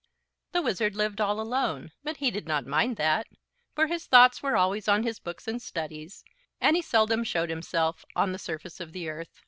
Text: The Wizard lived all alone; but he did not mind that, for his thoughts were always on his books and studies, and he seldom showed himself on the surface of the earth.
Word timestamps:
The 0.53 0.63
Wizard 0.63 0.95
lived 0.95 1.21
all 1.21 1.39
alone; 1.39 1.91
but 2.03 2.17
he 2.17 2.31
did 2.31 2.47
not 2.47 2.65
mind 2.65 2.97
that, 2.97 3.27
for 3.75 3.85
his 3.85 4.07
thoughts 4.07 4.41
were 4.41 4.57
always 4.57 4.87
on 4.87 5.03
his 5.03 5.19
books 5.19 5.47
and 5.47 5.61
studies, 5.61 6.23
and 6.59 6.75
he 6.75 6.81
seldom 6.81 7.23
showed 7.23 7.51
himself 7.51 8.03
on 8.15 8.31
the 8.31 8.39
surface 8.39 8.79
of 8.79 8.93
the 8.93 9.07
earth. 9.09 9.39